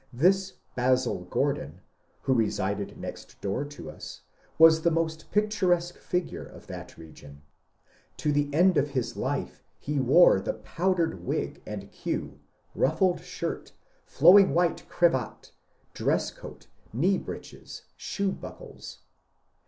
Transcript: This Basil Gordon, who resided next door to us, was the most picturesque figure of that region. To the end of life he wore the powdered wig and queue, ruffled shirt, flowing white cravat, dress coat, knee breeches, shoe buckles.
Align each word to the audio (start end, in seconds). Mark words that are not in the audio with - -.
This 0.11 0.53
Basil 0.75 1.25
Gordon, 1.25 1.81
who 2.23 2.33
resided 2.33 2.97
next 2.97 3.39
door 3.39 3.63
to 3.65 3.91
us, 3.91 4.21
was 4.57 4.81
the 4.81 4.89
most 4.89 5.29
picturesque 5.29 5.99
figure 5.99 6.43
of 6.43 6.65
that 6.65 6.97
region. 6.97 7.43
To 8.17 8.31
the 8.31 8.51
end 8.51 8.77
of 8.77 8.95
life 9.15 9.61
he 9.77 9.99
wore 9.99 10.39
the 10.39 10.55
powdered 10.55 11.23
wig 11.23 11.61
and 11.67 11.91
queue, 11.91 12.39
ruffled 12.73 13.19
shirt, 13.21 13.73
flowing 14.07 14.55
white 14.55 14.89
cravat, 14.89 15.51
dress 15.93 16.31
coat, 16.31 16.65
knee 16.91 17.19
breeches, 17.19 17.83
shoe 17.95 18.31
buckles. 18.31 19.01